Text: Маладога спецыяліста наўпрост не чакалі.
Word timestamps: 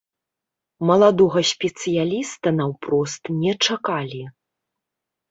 Маладога 0.89 1.41
спецыяліста 1.49 2.47
наўпрост 2.59 3.23
не 3.43 3.53
чакалі. 3.67 4.23